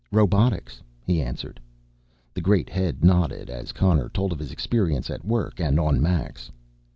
"Robotics," 0.09 0.81
he 1.05 1.21
answered. 1.21 1.59
The 2.33 2.41
great 2.41 2.71
head 2.71 3.03
nodded 3.03 3.51
as 3.51 3.71
Connor 3.71 4.09
told 4.09 4.33
of 4.33 4.39
his 4.39 4.51
experience 4.51 5.11
at 5.11 5.23
work 5.23 5.59
and 5.59 5.79
on 5.79 6.01
Max. 6.01 6.49